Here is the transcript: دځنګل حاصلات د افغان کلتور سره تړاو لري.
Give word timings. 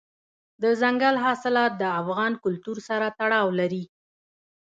دځنګل 0.61 1.15
حاصلات 1.23 1.71
د 1.77 1.83
افغان 2.01 2.33
کلتور 2.43 2.77
سره 2.87 3.07
تړاو 3.19 3.47
لري. 3.59 3.83